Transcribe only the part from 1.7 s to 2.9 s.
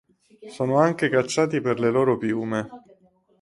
le loro piume.